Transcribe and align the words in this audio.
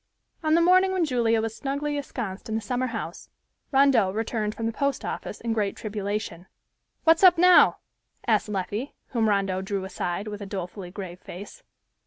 On 0.41 0.55
the 0.55 0.61
morning 0.63 0.93
when 0.93 1.05
Julia 1.05 1.41
was 1.43 1.55
snugly 1.55 1.95
esconced 1.95 2.49
in 2.49 2.55
the 2.55 2.59
summer 2.61 2.87
house, 2.87 3.29
Rondeau 3.71 4.09
returned 4.09 4.55
from 4.55 4.65
the 4.65 4.71
post 4.71 5.05
office 5.05 5.39
in 5.39 5.53
great 5.53 5.75
tribulation. 5.75 6.47
"What's 7.03 7.23
up 7.23 7.37
now?" 7.37 7.77
asked 8.25 8.49
Leffie, 8.49 8.93
whom 9.09 9.29
Rondeau 9.29 9.61
drew 9.61 9.85
aside, 9.85 10.27
with 10.27 10.41
a 10.41 10.47
dolefully 10.47 10.89
grave 10.89 11.19
face. 11.19 11.61